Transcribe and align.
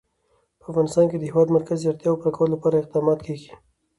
په 0.59 0.65
افغانستان 0.71 1.05
کې 1.09 1.17
د 1.19 1.21
د 1.21 1.25
هېواد 1.31 1.47
مرکز 1.57 1.77
د 1.79 1.85
اړتیاوو 1.91 2.19
پوره 2.21 2.31
کولو 2.37 2.53
لپاره 2.55 2.75
اقدامات 2.79 3.19
کېږي. 3.27 3.51